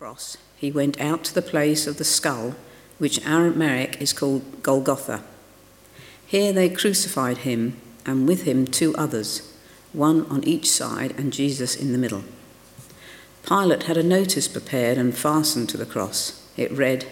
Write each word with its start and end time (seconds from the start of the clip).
cross, 0.00 0.38
he 0.56 0.72
went 0.72 0.98
out 0.98 1.22
to 1.22 1.34
the 1.34 1.42
place 1.42 1.86
of 1.86 1.98
the 1.98 2.04
skull, 2.04 2.54
which 2.96 3.22
Aramaic 3.26 4.00
is 4.00 4.14
called 4.14 4.62
Golgotha. 4.62 5.22
Here 6.26 6.54
they 6.54 6.70
crucified 6.70 7.38
him, 7.38 7.78
and 8.06 8.26
with 8.26 8.44
him 8.44 8.66
two 8.66 8.96
others, 8.96 9.54
one 9.92 10.24
on 10.30 10.42
each 10.44 10.70
side 10.70 11.12
and 11.18 11.34
Jesus 11.34 11.76
in 11.76 11.92
the 11.92 11.98
middle. 11.98 12.24
Pilate 13.46 13.82
had 13.82 13.98
a 13.98 14.02
notice 14.02 14.48
prepared 14.48 14.96
and 14.96 15.14
fastened 15.14 15.68
to 15.68 15.76
the 15.76 15.84
cross. 15.84 16.48
It 16.56 16.72
read, 16.72 17.06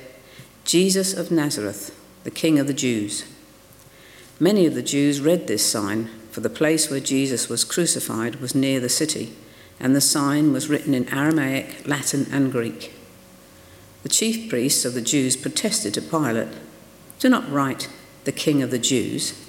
Jesus 0.65 1.13
of 1.13 1.31
Nazareth, 1.31 1.95
the 2.25 2.31
King 2.31 2.59
of 2.59 2.69
the 2.69 2.73
Jews. 2.73 3.27
Many 4.41 4.65
of 4.65 4.75
the 4.75 4.83
Jews 4.83 5.21
read 5.21 5.47
this 5.47 5.71
sign, 5.71 6.09
for 6.31 6.41
the 6.41 6.49
place 6.49 6.89
where 6.89 7.01
Jesus 7.01 7.51
was 7.51 7.65
crucified 7.65 8.37
was 8.37 8.55
near 8.55 8.81
the 8.81 8.89
city, 8.89 9.35
and 9.81 9.95
the 9.95 10.01
sign 10.01 10.53
was 10.53 10.69
written 10.69 10.95
in 10.95 11.09
Aramaic, 11.09 11.87
Latin, 11.87 12.27
and 12.33 12.51
Greek. 12.53 12.95
The 14.03 14.09
chief 14.09 14.49
priests 14.49 14.85
of 14.85 14.95
the 14.95 15.01
Jews 15.01 15.37
protested 15.37 15.95
to 15.95 16.03
Pilate, 16.03 16.49
Do 17.19 17.29
not 17.29 17.51
write 17.51 17.89
the 18.25 18.33
King 18.33 18.63
of 18.63 18.71
the 18.71 18.79
Jews, 18.79 19.47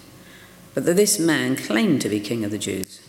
but 0.74 0.86
that 0.86 0.96
this 0.96 1.20
man 1.20 1.56
claimed 1.56 2.02
to 2.02 2.10
be 2.10 2.20
King 2.20 2.44
of 2.44 2.52
the 2.52 2.58
Jews. 2.58 3.02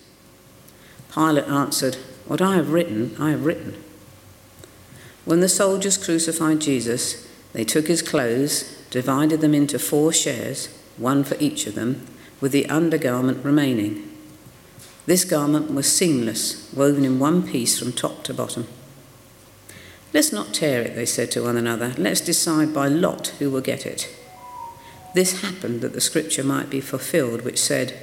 Pilate 1.12 1.48
answered, 1.48 1.96
What 2.26 2.40
I 2.40 2.56
have 2.56 2.72
written, 2.72 3.16
I 3.18 3.30
have 3.30 3.44
written. 3.44 3.82
When 5.24 5.40
the 5.40 5.48
soldiers 5.48 5.96
crucified 5.96 6.60
Jesus, 6.60 7.28
they 7.52 7.64
took 7.64 7.88
his 7.88 8.02
clothes, 8.02 8.76
divided 8.90 9.40
them 9.40 9.54
into 9.54 9.78
four 9.78 10.12
shares, 10.12 10.68
one 10.96 11.24
for 11.24 11.36
each 11.38 11.66
of 11.66 11.74
them, 11.74 12.06
with 12.40 12.52
the 12.52 12.66
undergarment 12.66 13.44
remaining. 13.44 14.09
This 15.10 15.24
garment 15.24 15.74
was 15.74 15.92
seamless, 15.92 16.72
woven 16.72 17.04
in 17.04 17.18
one 17.18 17.42
piece 17.42 17.76
from 17.76 17.92
top 17.92 18.22
to 18.22 18.32
bottom. 18.32 18.68
Let's 20.14 20.32
not 20.32 20.54
tear 20.54 20.82
it, 20.82 20.94
they 20.94 21.04
said 21.04 21.32
to 21.32 21.42
one 21.42 21.56
another. 21.56 21.94
Let's 21.98 22.20
decide 22.20 22.72
by 22.72 22.86
lot 22.86 23.34
who 23.40 23.50
will 23.50 23.60
get 23.60 23.86
it. 23.86 24.08
This 25.12 25.42
happened 25.42 25.80
that 25.80 25.94
the 25.94 26.00
scripture 26.00 26.44
might 26.44 26.70
be 26.70 26.80
fulfilled, 26.80 27.42
which 27.42 27.58
said, 27.58 27.98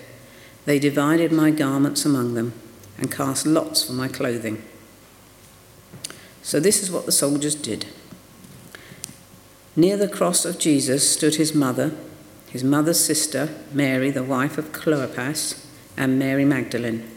They 0.65 0.79
divided 0.79 1.31
my 1.31 1.49
garments 1.49 2.03
among 2.03 2.33
them 2.33 2.51
and 2.97 3.09
cast 3.09 3.45
lots 3.45 3.85
for 3.85 3.93
my 3.93 4.09
clothing. 4.09 4.61
So 6.41 6.59
this 6.59 6.83
is 6.83 6.91
what 6.91 7.05
the 7.05 7.13
soldiers 7.13 7.55
did. 7.55 7.85
Near 9.77 9.95
the 9.95 10.09
cross 10.09 10.43
of 10.43 10.59
Jesus 10.59 11.09
stood 11.09 11.35
his 11.35 11.55
mother, 11.55 11.93
his 12.49 12.65
mother's 12.65 12.99
sister, 12.99 13.55
Mary, 13.71 14.11
the 14.11 14.23
wife 14.23 14.57
of 14.57 14.73
Clopas, 14.73 15.63
and 15.97 16.19
Mary 16.19 16.45
Magdalene. 16.45 17.09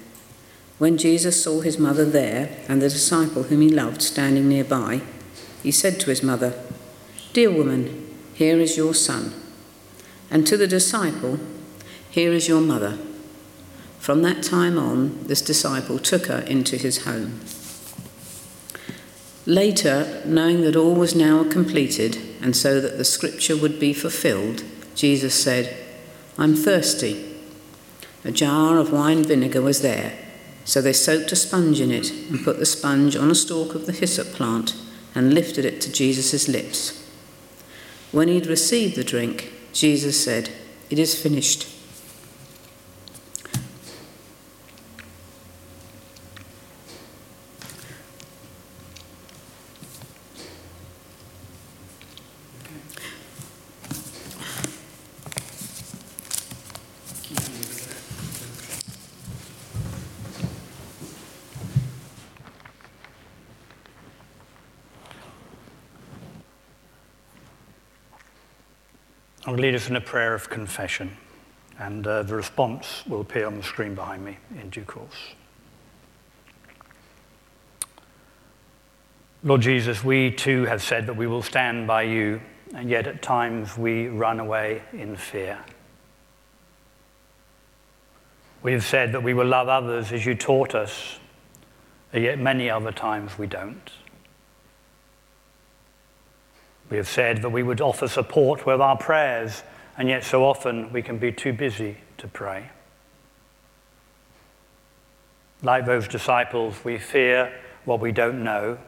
When 0.79 0.97
Jesus 0.97 1.43
saw 1.43 1.61
his 1.61 1.79
mother 1.79 2.05
there 2.05 2.57
and 2.67 2.81
the 2.81 2.89
disciple 2.89 3.45
whom 3.45 3.61
he 3.61 3.69
loved 3.69 4.01
standing 4.01 4.49
nearby, 4.49 5.03
he 5.63 5.71
said 5.71 6.01
to 6.01 6.11
his 6.11 6.23
mother, 6.23 6.55
Dear 7.35 7.53
woman, 7.53 8.17
here 8.35 8.59
is 8.59 8.79
your 8.79 8.95
son. 8.95 9.35
And 10.31 10.47
to 10.47 10.57
the 10.57 10.67
disciple, 10.67 11.39
Here 12.11 12.33
is 12.33 12.49
your 12.49 12.63
mother. 12.63 12.99
From 13.99 14.23
that 14.23 14.43
time 14.43 14.79
on, 14.79 15.25
this 15.27 15.43
disciple 15.43 15.99
took 15.99 16.27
her 16.27 16.41
into 16.41 16.77
his 16.77 17.05
home. 17.05 17.41
Later, 19.45 20.23
knowing 20.25 20.63
that 20.63 20.77
all 20.77 20.95
was 20.95 21.15
now 21.15 21.45
completed, 21.45 22.17
and 22.41 22.57
so 22.57 22.81
that 22.81 22.97
the 22.97 23.05
scripture 23.05 23.57
would 23.57 23.79
be 23.79 23.93
fulfilled, 23.93 24.65
Jesus 24.95 25.35
said, 25.35 25.77
I'm 26.39 26.55
thirsty. 26.57 27.30
A 28.25 28.31
jar 28.31 28.79
of 28.79 28.93
wine 28.93 29.25
vinegar 29.25 29.63
was 29.63 29.81
there, 29.81 30.19
so 30.65 30.83
they 30.83 30.93
soaked 30.93 31.33
a 31.33 31.37
sponge 31.37 31.81
in 31.81 31.91
it 31.91 32.11
and 32.11 32.45
put 32.45 32.59
the 32.59 32.67
sponge 32.67 33.17
on 33.17 33.31
a 33.31 33.35
stalk 33.35 33.75
of 33.75 33.87
the 33.87 33.93
hyssop 33.93 34.29
plant 34.29 34.75
and 35.15 35.35
lifted 35.35 35.65
it 35.65 35.81
to 35.81 35.93
Jesus' 35.93 36.49
lips. 36.49 37.09
When 38.13 38.29
he'd 38.29 38.47
received 38.47 38.97
the 38.97 39.05
drink, 39.05 39.53
Jesus 39.73 40.23
said, 40.23 40.51
It 40.91 40.99
is 40.99 41.21
finished. 41.21 41.67
I'll 69.51 69.57
lead 69.57 69.75
us 69.75 69.89
in 69.89 69.97
a 69.97 70.01
prayer 70.01 70.33
of 70.33 70.49
confession, 70.49 71.17
and 71.77 72.07
uh, 72.07 72.23
the 72.23 72.37
response 72.37 73.03
will 73.09 73.23
appear 73.23 73.49
on 73.49 73.57
the 73.57 73.65
screen 73.65 73.97
behind 73.97 74.25
me 74.25 74.39
in 74.55 74.71
due 74.71 74.85
course. 74.85 75.35
Lord 79.43 79.63
Jesus, 79.63 80.05
we 80.05 80.31
too 80.31 80.67
have 80.67 80.85
said 80.85 81.09
that 81.09 81.17
we 81.17 81.27
will 81.27 81.43
stand 81.43 81.89
by 81.89 82.03
you, 82.03 82.41
and 82.77 82.89
yet 82.89 83.09
at 83.09 83.23
times 83.23 83.77
we 83.77 84.07
run 84.07 84.39
away 84.39 84.83
in 84.93 85.17
fear. 85.17 85.59
We 88.63 88.71
have 88.71 88.85
said 88.85 89.11
that 89.11 89.25
we 89.25 89.35
will 89.35 89.49
love 89.49 89.67
others 89.67 90.13
as 90.13 90.25
you 90.25 90.37
taught 90.37 90.77
us, 90.77 91.19
and 92.13 92.23
yet 92.23 92.39
many 92.39 92.71
other 92.71 92.93
times 92.93 93.37
we 93.37 93.49
don't. 93.49 93.91
We 96.91 96.97
have 96.97 97.09
said 97.09 97.43
that 97.43 97.51
we 97.51 97.63
would 97.63 97.81
offer 97.81 98.09
support 98.09 98.67
with 98.67 98.81
our 98.81 98.97
prayers, 98.97 99.63
and 99.97 100.09
yet 100.09 100.25
so 100.25 100.45
often 100.45 100.93
we 100.93 101.03
can 101.03 101.19
be 101.19 101.31
too 101.31 101.53
busy 101.53 101.99
to 102.19 102.27
pray. 102.27 102.71
Like 105.63 105.87
those 105.87 106.09
disciples, 106.09 106.85
we 106.85 106.99
fear 106.99 107.53
what 107.85 108.01
we 108.01 108.11
don't 108.13 108.43
know. 108.43 108.79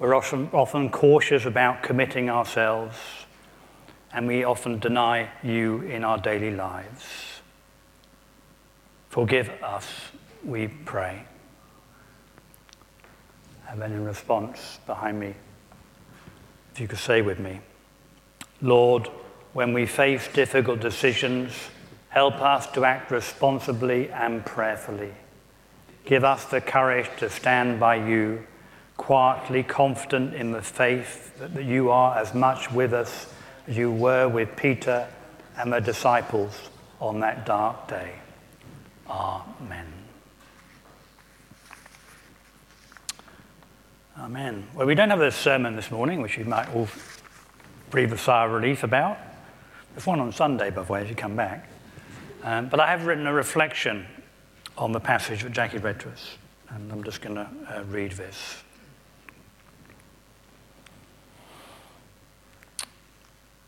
We're 0.00 0.14
often, 0.14 0.48
often 0.52 0.90
cautious 0.90 1.44
about 1.44 1.82
committing 1.82 2.28
ourselves, 2.28 2.96
and 4.12 4.26
we 4.26 4.42
often 4.42 4.80
deny 4.80 5.30
you 5.42 5.82
in 5.82 6.02
our 6.02 6.18
daily 6.18 6.50
lives. 6.50 7.04
Forgive 9.10 9.48
us, 9.62 9.86
we 10.44 10.66
pray. 10.66 11.24
And 13.68 13.80
then 13.80 13.92
in 13.92 14.04
response, 14.04 14.80
behind 14.86 15.20
me, 15.20 15.34
if 16.74 16.80
you 16.80 16.88
could 16.88 16.98
say 16.98 17.22
with 17.22 17.38
me, 17.38 17.60
Lord, 18.60 19.08
when 19.52 19.72
we 19.72 19.86
face 19.86 20.26
difficult 20.26 20.80
decisions, 20.80 21.52
help 22.08 22.34
us 22.40 22.66
to 22.72 22.84
act 22.84 23.12
responsibly 23.12 24.10
and 24.10 24.44
prayerfully. 24.44 25.12
Give 26.04 26.24
us 26.24 26.46
the 26.46 26.60
courage 26.60 27.08
to 27.18 27.30
stand 27.30 27.78
by 27.78 28.04
you, 28.04 28.44
quietly 28.96 29.62
confident 29.62 30.34
in 30.34 30.50
the 30.50 30.62
faith 30.62 31.38
that 31.38 31.62
you 31.62 31.90
are 31.90 32.18
as 32.18 32.34
much 32.34 32.72
with 32.72 32.92
us 32.92 33.32
as 33.68 33.76
you 33.76 33.92
were 33.92 34.28
with 34.28 34.56
Peter 34.56 35.06
and 35.56 35.72
the 35.72 35.80
disciples 35.80 36.70
on 37.00 37.20
that 37.20 37.46
dark 37.46 37.86
day. 37.86 38.14
Amen. 39.08 40.03
Amen. 44.16 44.68
Well, 44.74 44.86
we 44.86 44.94
don't 44.94 45.10
have 45.10 45.20
a 45.20 45.32
sermon 45.32 45.74
this 45.74 45.90
morning, 45.90 46.22
which 46.22 46.38
you 46.38 46.44
might 46.44 46.72
all 46.72 46.86
breathe 47.90 48.12
a 48.12 48.18
sigh 48.18 48.44
of 48.44 48.52
relief 48.52 48.84
about. 48.84 49.18
There's 49.92 50.06
one 50.06 50.20
on 50.20 50.30
Sunday, 50.30 50.70
by 50.70 50.84
the 50.84 50.92
way, 50.92 51.02
as 51.02 51.08
you 51.08 51.16
come 51.16 51.34
back. 51.34 51.68
Um, 52.44 52.68
but 52.68 52.78
I 52.78 52.86
have 52.86 53.06
written 53.06 53.26
a 53.26 53.32
reflection 53.32 54.06
on 54.78 54.92
the 54.92 55.00
passage 55.00 55.42
that 55.42 55.50
Jackie 55.50 55.78
read 55.78 55.98
to 56.00 56.10
us, 56.10 56.38
and 56.68 56.92
I'm 56.92 57.02
just 57.02 57.22
going 57.22 57.34
to 57.34 57.48
uh, 57.68 57.82
read 57.88 58.12
this. 58.12 58.62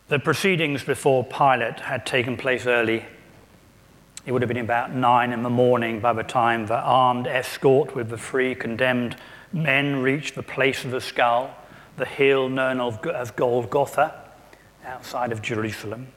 The 0.07 0.21
proceedings 0.21 0.85
before 0.85 1.25
Pilate 1.25 1.81
had 1.81 2.07
taken 2.07 2.37
place 2.37 2.67
early. 2.67 3.05
It 4.25 4.31
would 4.31 4.43
have 4.43 4.49
been 4.49 4.59
about 4.59 4.95
nine 4.95 5.33
in 5.33 5.43
the 5.43 5.51
morning 5.51 5.99
by 5.99 6.13
the 6.13 6.23
time 6.23 6.67
the 6.67 6.79
armed 6.79 7.27
escort 7.27 7.97
with 7.97 8.11
the 8.11 8.19
three 8.19 8.55
condemned 8.55 9.17
men 9.53 10.03
reached 10.03 10.35
the 10.35 10.43
place 10.43 10.85
of 10.85 10.91
the 10.91 11.01
skull, 11.01 11.55
the 11.97 12.05
hill 12.05 12.49
known 12.49 12.81
as 13.15 13.31
Golgotha, 13.31 14.15
outside 14.85 15.33
of 15.33 15.43
Jerusalem. 15.43 16.09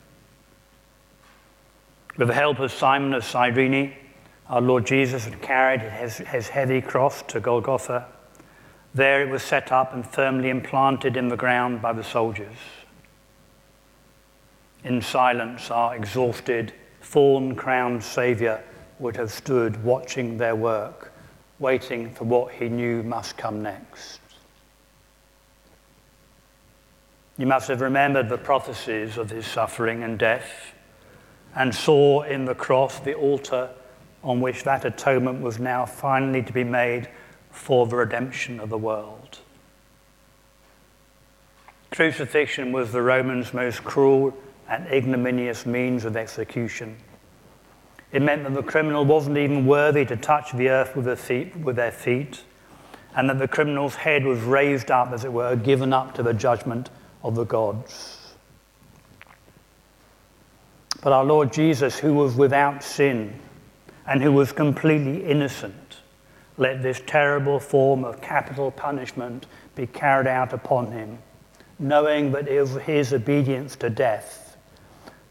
With 2.17 2.27
the 2.27 2.33
help 2.33 2.59
of 2.59 2.71
Simon 2.71 3.13
of 3.13 3.23
Cyrene, 3.23 3.93
our 4.49 4.61
Lord 4.61 4.85
Jesus 4.85 5.25
had 5.25 5.41
carried 5.41 5.81
his, 5.81 6.17
his 6.17 6.49
heavy 6.49 6.81
cross 6.81 7.21
to 7.23 7.39
Golgotha. 7.39 8.07
There 8.93 9.21
it 9.21 9.29
was 9.29 9.43
set 9.43 9.71
up 9.71 9.93
and 9.93 10.05
firmly 10.05 10.49
implanted 10.49 11.15
in 11.15 11.29
the 11.29 11.37
ground 11.37 11.81
by 11.81 11.93
the 11.93 12.03
soldiers. 12.03 12.55
In 14.83 15.01
silence, 15.01 15.69
our 15.69 15.95
exhausted, 15.95 16.73
thorn 17.01 17.55
crowned 17.55 18.03
Saviour 18.03 18.61
would 18.97 19.15
have 19.15 19.31
stood 19.31 19.83
watching 19.83 20.37
their 20.37 20.55
work 20.55 21.11
waiting 21.59 22.09
for 22.11 22.23
what 22.23 22.53
he 22.53 22.69
knew 22.69 23.03
must 23.03 23.37
come 23.37 23.61
next. 23.61 24.19
You 27.37 27.45
must 27.45 27.67
have 27.67 27.81
remembered 27.81 28.27
the 28.27 28.37
prophecies 28.37 29.17
of 29.17 29.29
his 29.29 29.45
suffering 29.45 30.03
and 30.03 30.17
death 30.17 30.73
and 31.55 31.73
saw 31.73 32.23
in 32.23 32.45
the 32.45 32.55
cross 32.55 32.99
the 32.99 33.13
altar 33.13 33.69
on 34.23 34.41
which 34.41 34.63
that 34.63 34.85
atonement 34.85 35.41
was 35.41 35.59
now 35.59 35.85
finally 35.85 36.43
to 36.43 36.53
be 36.53 36.63
made 36.63 37.09
for 37.51 37.87
the 37.87 37.95
redemption 37.95 38.59
of 38.59 38.69
the 38.69 38.77
world. 38.77 39.39
Crucifixion 41.91 42.71
was 42.71 42.91
the 42.91 43.01
Romans' 43.01 43.53
most 43.53 43.83
cruel 43.83 44.35
and 44.67 44.85
ignominious 44.87 45.65
means 45.65 46.05
of 46.05 46.15
execution. 46.15 46.95
It 48.11 48.21
meant 48.21 48.43
that 48.43 48.53
the 48.53 48.63
criminal 48.63 49.05
wasn't 49.05 49.37
even 49.37 49.65
worthy 49.65 50.03
to 50.05 50.15
touch 50.15 50.51
the 50.51 50.69
earth 50.69 50.95
with 50.95 51.05
their, 51.05 51.15
feet, 51.15 51.55
with 51.55 51.75
their 51.75 51.91
feet, 51.91 52.41
and 53.15 53.29
that 53.29 53.37
the 53.37 53.47
criminal's 53.47 53.95
head 53.95 54.23
was 54.23 54.39
raised 54.41 54.89
up, 54.89 55.11
as 55.11 55.25
it 55.25 55.31
were, 55.31 55.55
given 55.55 55.93
up 55.93 56.15
to 56.15 56.23
the 56.23 56.33
judgment 56.33 56.89
of 57.23 57.35
the 57.35 57.43
gods. 57.43 58.33
But 61.01 61.13
our 61.13 61.23
Lord 61.23 61.53
Jesus, 61.53 61.99
who 61.99 62.13
was 62.13 62.35
without 62.35 62.83
sin 62.83 63.39
and 64.07 64.23
who 64.23 64.31
was 64.31 64.51
completely 64.51 65.23
innocent, 65.23 65.97
let 66.57 66.81
this 66.81 67.01
terrible 67.05 67.59
form 67.59 68.03
of 68.03 68.21
capital 68.21 68.71
punishment 68.71 69.45
be 69.75 69.85
carried 69.87 70.27
out 70.27 70.51
upon 70.51 70.91
him, 70.91 71.19
knowing 71.77 72.31
that 72.31 72.47
it 72.47 72.59
was 72.59 72.75
his 72.81 73.13
obedience 73.13 73.75
to 73.77 73.89
death 73.89 74.57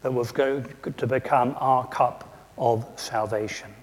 that 0.01 0.13
was 0.13 0.31
going 0.31 0.65
to 0.97 1.05
become 1.05 1.55
our 1.59 1.85
cup 1.87 2.29
of 2.59 2.85
salvation. 2.97 3.73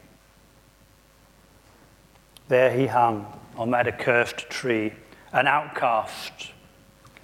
There 2.48 2.70
he 2.70 2.86
hung 2.86 3.26
on 3.56 3.70
that 3.72 3.88
accursed 3.88 4.48
tree, 4.50 4.92
an 5.32 5.46
outcast, 5.48 6.52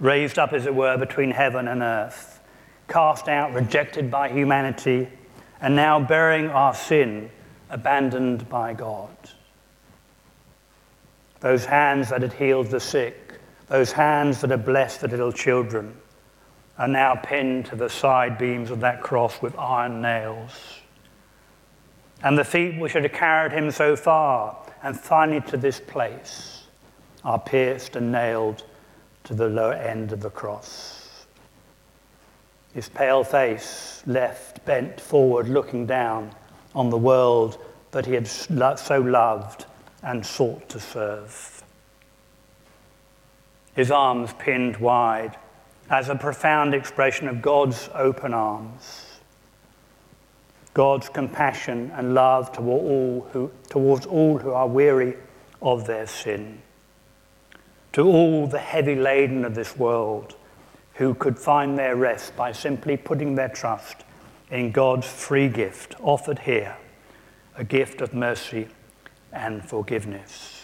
raised 0.01 0.39
up, 0.39 0.53
as 0.53 0.67
it 0.67 0.75
were, 0.75 0.97
between 0.97 1.31
heaven 1.31 1.69
and 1.69 1.83
earth, 1.83 2.41
cast 2.89 3.29
out, 3.29 3.53
rejected 3.53 4.11
by 4.11 4.29
humanity, 4.29 5.09
and 5.61 5.77
now 5.77 6.01
bearing 6.01 6.49
our 6.49 6.75
sin, 6.75 7.31
abandoned 7.71 8.49
by 8.49 8.75
God. 8.75 9.17
Those 11.41 11.65
hands 11.65 12.11
that 12.11 12.23
had 12.23 12.33
healed 12.33 12.69
the 12.69 12.81
sick, 12.81 13.39
those 13.69 13.93
hands 13.93 14.41
that 14.41 14.51
had 14.51 14.65
blessed 14.65 15.03
the 15.03 15.09
little 15.09 15.33
children, 15.33 15.97
are 16.79 16.89
now 16.89 17.15
pinned 17.15 17.67
to 17.67 17.77
the 17.77 17.89
side 17.89 18.39
beams 18.39 18.71
of 18.71 18.81
that 18.81 19.03
cross 19.03 19.41
with 19.41 19.57
iron 19.59 20.01
nails. 20.01 20.82
And 22.23 22.39
the 22.39 22.45
feet 22.45 22.79
which 22.79 22.93
had 22.93 23.13
carried 23.13 23.53
him 23.53 23.71
so 23.71 23.97
far 23.97 24.57
and 24.83 24.99
finally 24.99 25.41
to 25.43 25.57
this 25.57 25.81
place 25.81 26.65
are 27.25 27.39
pierced 27.39 27.97
and 27.97 28.13
nailed 28.13 28.65
to 29.25 29.35
the 29.35 29.49
lower 29.49 29.75
end 29.75 30.13
of 30.13 30.21
the 30.21 30.31
cross. 30.31 31.27
His 32.75 32.89
pale 32.89 33.23
face 33.23 34.03
left 34.07 34.65
bent 34.65 35.01
forward, 35.01 35.49
looking 35.49 35.87
down 35.87 36.35
on 36.75 36.91
the 36.91 36.99
world 36.99 37.59
that 37.91 38.07
he 38.07 38.15
had 38.15 38.27
so 38.27 39.01
loved 39.01 39.67
and 40.03 40.25
sought 40.25 40.69
to 40.71 40.81
serve. 40.81 41.63
His 43.75 43.91
arms 43.91 44.33
pinned 44.39 44.79
wide 44.79 45.37
as 45.91 46.09
a 46.09 46.15
profound 46.15 46.75
expression 46.75 47.29
of 47.29 47.43
God's 47.43 47.91
open 47.95 48.33
arms 48.33 49.12
God's 50.75 51.09
compassion 51.09 51.93
and 51.95 52.15
love 52.15 52.53
toward 52.53 52.83
all 52.83 53.29
who, 53.33 53.51
towards 53.69 54.07
all 54.07 54.39
who 54.39 54.53
are 54.53 54.67
weary 54.67 55.17
of 55.61 55.87
their 55.87 56.07
sin. 56.07 56.63
To 57.93 58.03
all 58.07 58.47
the 58.47 58.59
heavy 58.59 58.95
laden 58.95 59.45
of 59.45 59.55
this 59.55 59.77
world 59.77 60.35
who 60.95 61.15
could 61.15 61.39
find 61.39 61.79
their 61.79 61.97
rest 61.97 62.37
by 62.37 62.53
simply 62.53 62.97
putting 62.97 63.35
their 63.35 63.49
trust 63.49 64.05
in 64.51 64.71
God's 64.71 65.07
free 65.07 65.49
gift 65.49 65.95
offered 66.01 66.41
here, 66.41 66.77
a 67.57 67.65
gift 67.65 68.01
of 68.01 68.15
mercy 68.15 68.69
and 69.33 69.65
forgiveness. 69.65 70.63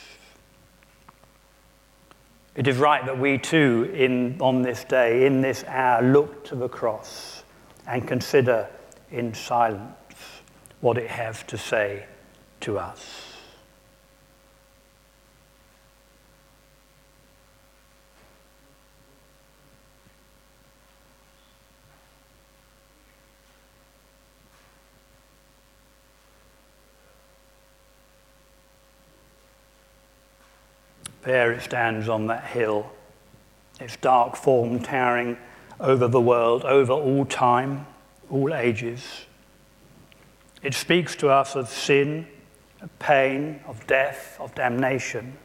It 2.54 2.66
is 2.66 2.76
right 2.76 3.04
that 3.06 3.18
we 3.18 3.38
too, 3.38 3.90
in, 3.94 4.40
on 4.40 4.62
this 4.62 4.84
day, 4.84 5.26
in 5.26 5.42
this 5.42 5.64
hour, 5.64 6.02
look 6.02 6.44
to 6.46 6.56
the 6.56 6.68
cross 6.68 7.44
and 7.86 8.06
consider 8.06 8.68
in 9.10 9.34
silence 9.34 9.94
what 10.80 10.98
it 10.98 11.10
has 11.10 11.42
to 11.44 11.58
say 11.58 12.04
to 12.60 12.78
us. 12.78 13.24
There 31.22 31.52
it 31.52 31.62
stands 31.62 32.08
on 32.08 32.28
that 32.28 32.44
hill, 32.44 32.90
its 33.78 33.96
dark 33.96 34.34
form 34.34 34.80
towering 34.80 35.36
over 35.78 36.08
the 36.08 36.20
world, 36.20 36.64
over 36.64 36.92
all 36.92 37.26
time, 37.26 37.86
all 38.30 38.54
ages. 38.54 39.24
It 40.62 40.74
speaks 40.74 41.14
to 41.16 41.28
us 41.28 41.54
of 41.54 41.68
sin, 41.68 42.26
of 42.80 42.96
pain, 42.98 43.60
of 43.66 43.86
death, 43.86 44.36
of 44.40 44.54
damnation. 44.54 45.38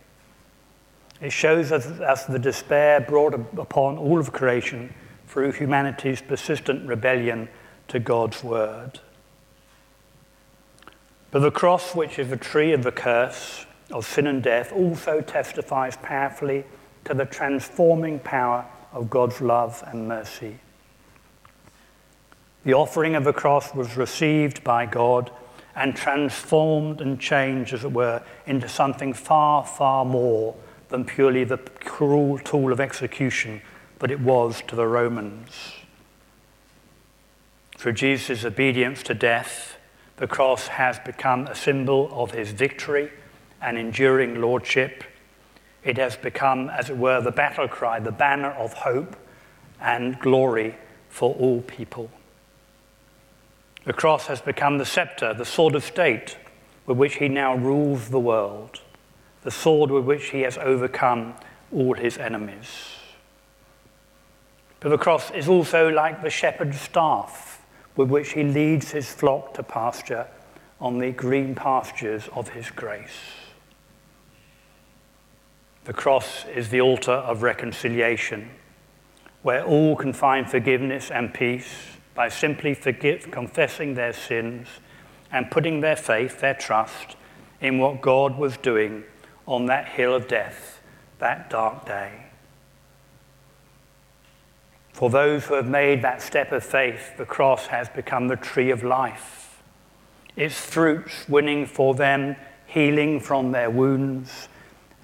It 1.22 1.32
shows 1.32 1.72
us, 1.72 2.26
the 2.26 2.40
despair 2.40 3.00
brought 3.00 3.34
upon 3.34 3.98
all 3.98 4.20
of 4.20 4.34
creation 4.34 4.94
through 5.28 5.54
humanity's 5.54 6.22
persistent 6.22 6.88
rebellion 6.88 7.48
to 7.88 8.00
God's 8.00 8.44
word. 8.44 9.00
But 11.32 11.40
the 11.40 11.52
cross, 11.52 11.96
which 11.96 12.20
is 12.20 12.30
the 12.30 12.38
tree 12.38 12.74
of 12.74 12.84
the 12.84 12.92
curse 12.92 13.66
of 13.92 14.06
sin 14.06 14.28
and 14.28 14.44
death, 14.44 14.72
also 14.72 15.22
testifies 15.22 15.96
powerfully 15.98 16.66
to 17.06 17.14
the 17.14 17.26
transforming 17.26 18.20
power 18.20 18.66
of 18.92 19.10
God's 19.10 19.42
love 19.42 19.84
and 19.88 20.08
mercy. 20.08 20.60
The 22.64 22.74
offering 22.74 23.16
of 23.16 23.26
the 23.26 23.34
cross 23.34 23.76
was 23.76 23.98
received 23.98 24.64
by 24.64 24.86
God 24.86 25.32
and 25.76 25.96
transformed 25.96 27.02
and 27.02 27.20
changed, 27.20 27.74
as 27.74 27.84
it 27.84 27.92
were, 27.92 28.22
into 28.46 28.70
something 28.70 29.14
far, 29.14 29.66
far 29.66 30.06
more 30.06 30.56
than 30.90 31.04
purely 31.04 31.44
the 31.44 31.58
cruel 31.58 32.38
tool 32.40 32.72
of 32.72 32.80
execution 32.80 33.62
that 34.00 34.12
it 34.12 34.20
was 34.20 34.62
to 34.68 34.76
the 34.76 34.88
Romans. 34.88 35.74
Through 37.78 37.94
Jesus' 37.94 38.46
obedience 38.46 39.04
to 39.04 39.14
death, 39.14 39.78
the 40.18 40.28
cross 40.28 40.68
has 40.68 41.00
become 41.00 41.48
a 41.48 41.56
symbol 41.56 42.10
of 42.12 42.32
his 42.32 42.52
victory 42.52 43.12
and 43.62 43.78
enduring 43.78 44.40
lordship. 44.40 45.04
It 45.84 45.98
has 45.98 46.16
become, 46.16 46.70
as 46.70 46.90
it 46.90 46.98
were, 46.98 47.20
the 47.20 47.32
battle 47.32 47.68
cry, 47.68 48.00
the 48.00 48.12
banner 48.12 48.52
of 48.52 48.74
hope 48.74 49.16
and 49.82 50.18
glory 50.20 50.76
for 51.10 51.34
all 51.36 51.62
people. 51.62 52.10
The 53.86 53.94
cross 53.94 54.28
has 54.28 54.40
become 54.42 54.78
the 54.78 54.86
scepter, 54.86 55.34
the 55.34 55.46
sword 55.46 55.76
of 55.76 55.84
state, 55.84 56.38
with 56.86 56.98
which 56.98 57.16
he 57.16 57.28
now 57.28 57.56
rules 57.56 58.10
the 58.10 58.20
world, 58.20 58.82
the 59.42 59.52
sword 59.52 59.92
with 59.92 60.06
which 60.06 60.30
he 60.30 60.42
has 60.42 60.58
overcome 60.58 61.36
all 61.72 61.94
his 61.94 62.18
enemies. 62.18 62.98
But 64.80 64.90
the 64.90 64.98
cross 64.98 65.32
is 65.32 65.50
also 65.50 65.90
like 65.90 66.22
the 66.22 66.30
shepherd's 66.30 66.80
staff, 66.80 67.62
with 67.96 68.10
which 68.10 68.34
he 68.34 68.44
leads 68.44 68.92
his 68.92 69.12
flock 69.12 69.54
to 69.56 69.64
pasture 69.64 70.28
on 70.80 71.00
the 71.00 71.12
green 71.12 71.56
pastures 71.56 72.30
of 72.34 72.50
his 72.50 72.70
grace. 72.70 73.20
The 75.86 75.94
cross 75.94 76.46
is 76.46 76.70
the 76.70 76.82
altar 76.82 77.12
of 77.12 77.44
reconciliation, 77.44 78.50
where 79.42 79.64
all 79.64 79.98
can 79.98 80.14
find 80.14 80.50
forgiveness 80.50 81.12
and 81.12 81.34
peace 81.34 81.74
by 82.16 82.30
simply 82.30 82.74
forgive, 82.74 83.32
confessing 83.32 83.96
their 83.96 84.14
sins 84.14 84.68
and 85.32 85.50
putting 85.50 85.82
their 85.82 85.96
faith, 85.96 86.40
their 86.40 86.54
trust 86.54 87.16
in 87.60 87.80
what 87.80 88.02
God 88.02 88.38
was 88.38 88.58
doing 88.58 89.04
on 89.48 89.66
that 89.66 89.88
hill 89.88 90.14
of 90.14 90.28
death 90.28 90.82
that 91.20 91.50
dark 91.50 91.86
day. 91.86 92.12
For 94.92 95.10
those 95.10 95.46
who 95.46 95.56
have 95.56 95.68
made 95.68 96.02
that 96.02 96.22
step 96.22 96.52
of 96.52 96.64
faith, 96.64 97.18
the 97.18 97.26
cross 97.26 97.68
has 97.68 97.90
become 97.90 98.28
the 98.28 98.36
tree 98.36 98.70
of 98.70 98.84
life. 98.84 99.62
Its 100.36 100.60
fruits 100.60 101.28
winning 101.28 101.66
for 101.66 101.96
them 101.96 102.36
healing 102.68 103.20
from 103.20 103.52
their 103.52 103.70
wounds 103.70 104.50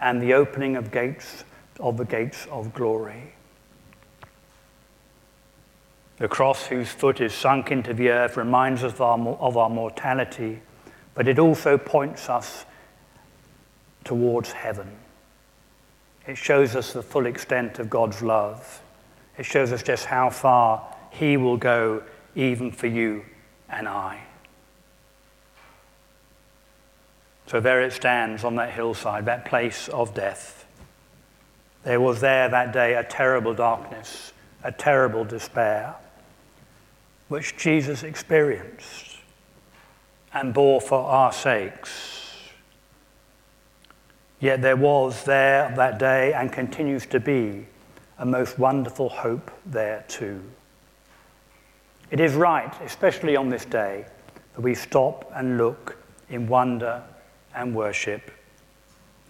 and 0.01 0.22
the 0.22 0.34
opening 0.34 0.75
of 0.75 0.92
gates 0.92 1.44
of 1.80 1.98
the 1.98 2.06
gates 2.06 2.48
of 2.51 2.74
glory. 2.74 3.34
The 6.20 6.28
cross, 6.28 6.66
whose 6.66 6.90
foot 6.90 7.22
is 7.22 7.34
sunk 7.34 7.72
into 7.72 7.94
the 7.94 8.10
earth, 8.10 8.36
reminds 8.36 8.84
us 8.84 8.94
of 8.94 9.02
our, 9.02 9.20
of 9.40 9.56
our 9.56 9.70
mortality, 9.70 10.62
but 11.16 11.30
it 11.30 11.40
also 11.40 11.78
points 11.78 12.30
us 12.30 12.66
towards 14.04 14.52
heaven. 14.52 14.90
It 16.28 16.38
shows 16.38 16.76
us 16.76 16.92
the 16.92 17.02
full 17.02 17.26
extent 17.26 17.80
of 17.80 17.90
God's 17.90 18.22
love. 18.22 18.82
It 19.38 19.46
shows 19.46 19.72
us 19.72 19.82
just 19.82 20.06
how 20.06 20.30
far 20.30 20.94
He 21.10 21.38
will 21.38 21.58
go, 21.58 22.04
even 22.36 22.72
for 22.72 22.88
you 22.88 23.24
and 23.70 23.88
I. 23.88 24.20
So 27.48 27.62
there 27.62 27.82
it 27.82 27.94
stands 27.94 28.44
on 28.44 28.58
that 28.58 28.72
hillside, 28.74 29.26
that 29.26 29.46
place 29.46 29.88
of 29.88 30.14
death. 30.14 30.66
There 31.84 32.02
was 32.02 32.20
there 32.20 32.50
that 32.50 32.74
day 32.74 32.96
a 32.96 33.04
terrible 33.04 33.54
darkness, 33.54 34.34
a 34.64 34.72
terrible 34.72 35.24
despair, 35.24 35.96
which 37.30 37.56
Jesus 37.56 38.04
experienced 38.04 39.18
and 40.34 40.54
bore 40.54 40.82
for 40.82 41.00
our 41.00 41.32
sakes. 41.32 42.18
Yet 44.40 44.62
there 44.62 44.76
was 44.76 45.24
there 45.24 45.74
that 45.76 46.00
day 46.00 46.34
and 46.34 46.52
continues 46.52 47.06
to 47.08 47.20
be 47.20 47.68
a 48.18 48.26
most 48.26 48.60
wonderful 48.60 49.10
hope 49.10 49.52
there 49.66 50.04
too. 50.08 50.42
It 52.12 52.20
is 52.20 52.34
right, 52.34 52.74
especially 52.82 53.36
on 53.36 53.50
this 53.50 53.66
day, 53.66 54.06
that 54.56 54.62
we 54.62 54.74
stop 54.74 55.32
and 55.36 55.58
look 55.58 55.98
in 56.30 56.48
wonder 56.48 57.04
and 57.54 57.76
worship 57.76 58.32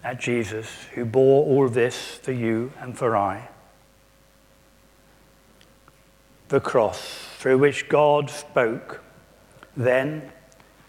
at 0.02 0.18
Jesus, 0.18 0.86
who 0.94 1.04
bore 1.04 1.44
all 1.44 1.68
this 1.68 2.14
for 2.16 2.32
you 2.32 2.72
and 2.80 2.96
for 2.96 3.16
I. 3.16 3.48
The 6.48 6.60
cross 6.60 7.29
through 7.40 7.56
which 7.56 7.88
God 7.88 8.28
spoke 8.28 9.02
then 9.74 10.30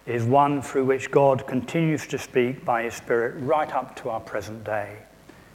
is 0.05 0.25
one 0.25 0.61
through 0.61 0.83
which 0.83 1.09
God 1.09 1.47
continues 1.47 2.05
to 2.07 2.17
speak 2.17 2.65
by 2.65 2.83
His 2.83 2.93
Spirit 2.93 3.35
right 3.39 3.73
up 3.73 3.95
to 4.01 4.09
our 4.09 4.19
present 4.19 4.65
day. 4.65 4.97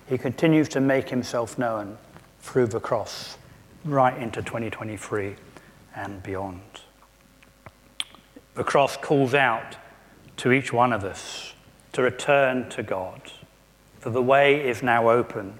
He 0.09 0.17
continues 0.17 0.71
to 0.71 0.81
make 0.81 1.11
Himself 1.11 1.59
known 1.59 1.99
through 2.41 2.69
the 2.69 2.81
cross 2.81 3.37
right 3.85 4.17
into 4.17 4.41
2023 4.41 5.37
and 5.95 6.23
beyond. 6.23 6.62
The 8.55 8.65
cross 8.65 8.97
calls 8.97 9.35
out 9.35 9.76
to 10.38 10.50
each 10.50 10.73
one 10.73 10.95
of 10.95 11.05
us 11.05 11.53
to 11.93 12.00
return 12.00 12.71
to 12.71 12.83
God, 12.83 13.21
for 13.99 14.09
the 14.09 14.23
way 14.23 14.67
is 14.67 14.83
now 14.83 15.11
open, 15.11 15.59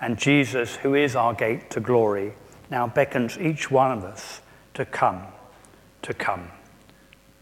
and 0.00 0.16
Jesus, 0.16 0.76
who 0.76 0.94
is 0.94 1.14
our 1.14 1.34
gate 1.34 1.68
to 1.72 1.80
glory, 1.80 2.32
now 2.70 2.86
beckons 2.86 3.36
each 3.36 3.70
one 3.70 3.92
of 3.98 4.02
us 4.02 4.40
to 4.74 4.84
come, 4.84 5.26
to 6.02 6.14
come 6.14 6.50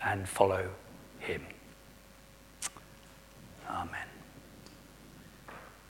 and 0.04 0.28
follow 0.28 0.68
him. 1.18 1.42